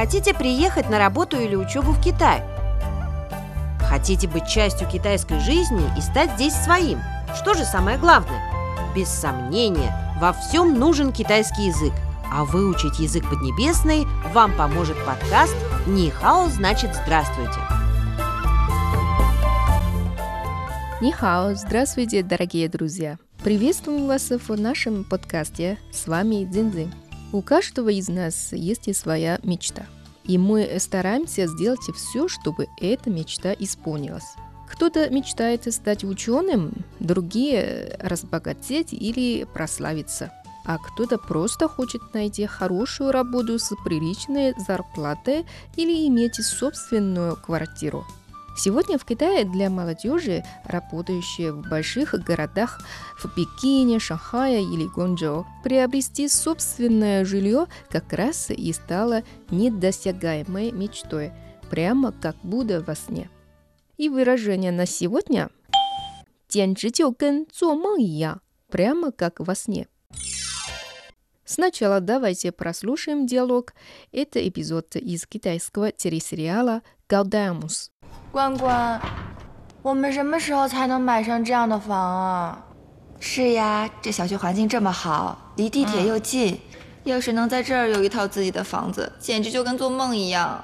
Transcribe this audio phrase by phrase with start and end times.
[0.00, 2.42] Хотите приехать на работу или учебу в Китай?
[3.80, 7.00] Хотите быть частью китайской жизни и стать здесь своим?
[7.36, 8.40] Что же самое главное?
[8.96, 11.92] Без сомнения, во всем нужен китайский язык.
[12.32, 15.54] А выучить язык поднебесный вам поможет подкаст
[15.86, 17.60] «Нихао значит здравствуйте».
[21.02, 23.18] Нихао, здравствуйте, дорогие друзья!
[23.44, 25.76] Приветствую вас в нашем подкасте.
[25.92, 26.90] С вами Дзинзин.
[27.32, 29.86] У каждого из нас есть и своя мечта–
[30.30, 34.36] и мы стараемся сделать все, чтобы эта мечта исполнилась.
[34.70, 40.32] Кто-то мечтает стать ученым, другие разбогатеть или прославиться.
[40.64, 48.04] А кто-то просто хочет найти хорошую работу с приличной зарплатой или иметь собственную квартиру–
[48.57, 52.79] Сегодня в Китае для молодежи, работающей в больших городах,
[53.17, 61.33] в Пекине, Шанхае или Гончжоу, приобрести собственное жилье как раз и стало недосягаемой мечтой,
[61.69, 63.29] прямо как будто во сне.
[63.97, 65.59] И выражение на сегодня –
[66.47, 69.87] 简直就跟做梦一样, прямо как во сне.
[71.49, 73.73] Сначала давайте прослушаем диалог.
[74.11, 77.89] Это эпизод из китайского телесериала «Гаудамус».
[78.31, 78.99] 关关，
[79.83, 82.65] 我们什么时候才能买上这样的房啊？
[83.19, 86.59] 是呀，这小区环境这么好，离地铁又近，
[87.03, 90.63] 要是能在这儿有一套自己的房子，简直就跟做梦一样。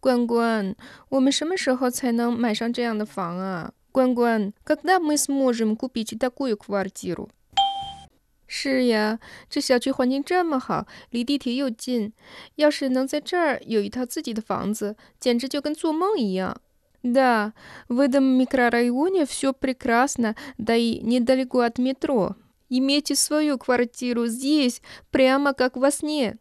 [0.00, 0.76] 关关，
[1.08, 3.72] 我们什么时候才能买上这样的房啊？
[3.90, 7.28] 关关，когда мы сможем купить такую квартиру？
[8.52, 9.18] 是呀，
[9.50, 12.12] 这小区环境这么好，离地铁又近，
[12.56, 16.56] 要是能在这儿有一套自己的房子，简直就跟做梦一样。
[17.02, 17.52] Да,
[17.88, 22.34] в этом микрорайоне все прекрасно, да и недалеко от метро.
[22.70, 26.38] Имейте свою квартиру здесь, прямо как во сне.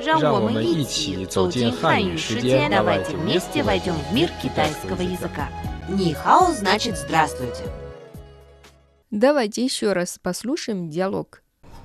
[0.00, 5.50] 让我们一起走进汉语世界，давайте вместе войдем в мир китайского языка.
[5.88, 7.64] Нихао значит здравствуйте.
[9.14, 11.42] Давайте еще раз послушаем диалог.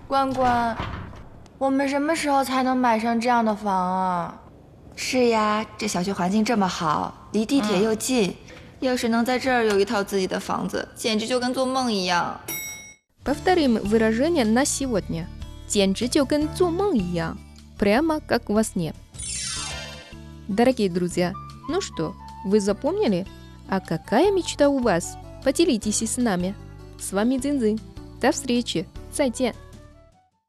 [0.07, 0.77] 关关，
[1.57, 4.41] 我们什么时候才能买上这样的房啊？
[4.95, 8.35] 是呀，这小区环境这么好，离地铁又近，
[8.79, 12.39] 要是能在这儿有一套自己的房子，简直就跟做梦一样。
[13.23, 15.25] Повторим выражение на сегодня.
[15.67, 17.37] 简直就跟做梦一样,
[17.79, 18.93] прямо как во сне.
[20.47, 21.33] Дорогие друзья,
[21.67, 22.13] ну что,
[22.45, 23.25] вы запомнили?
[23.67, 25.17] А какая мечта у вас?
[25.43, 26.53] Поделитесь с нами.
[27.00, 27.80] С вами Дзинзин.
[28.20, 28.86] До встречи.
[29.10, 29.54] 再见。